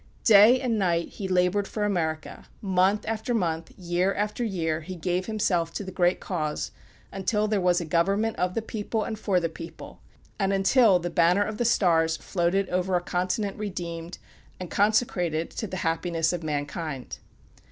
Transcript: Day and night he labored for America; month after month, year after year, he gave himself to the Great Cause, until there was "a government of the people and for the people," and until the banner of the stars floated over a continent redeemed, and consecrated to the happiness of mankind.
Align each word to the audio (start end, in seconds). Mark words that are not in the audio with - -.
Day 0.25 0.59
and 0.59 0.79
night 0.79 1.09
he 1.09 1.27
labored 1.27 1.67
for 1.67 1.83
America; 1.85 2.47
month 2.59 3.05
after 3.07 3.35
month, 3.35 3.69
year 3.77 4.15
after 4.15 4.43
year, 4.43 4.81
he 4.81 4.95
gave 4.95 5.27
himself 5.27 5.71
to 5.73 5.83
the 5.83 5.91
Great 5.91 6.19
Cause, 6.19 6.71
until 7.11 7.47
there 7.47 7.61
was 7.61 7.79
"a 7.79 7.85
government 7.85 8.35
of 8.37 8.55
the 8.55 8.63
people 8.63 9.03
and 9.03 9.19
for 9.19 9.39
the 9.39 9.47
people," 9.47 10.01
and 10.39 10.51
until 10.51 10.97
the 10.97 11.11
banner 11.11 11.43
of 11.43 11.59
the 11.59 11.65
stars 11.65 12.17
floated 12.17 12.67
over 12.69 12.95
a 12.95 12.99
continent 12.99 13.57
redeemed, 13.57 14.17
and 14.59 14.71
consecrated 14.71 15.51
to 15.51 15.67
the 15.67 15.77
happiness 15.85 16.33
of 16.33 16.41
mankind. 16.41 17.19